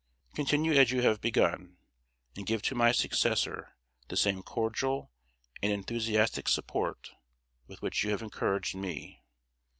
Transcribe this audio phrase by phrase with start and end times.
[0.33, 1.77] Continue as you have begun,
[2.35, 3.75] and give to my successor
[4.07, 5.11] the same cordial
[5.61, 7.11] and enthusiastic support
[7.67, 9.21] with which you have encouraged me.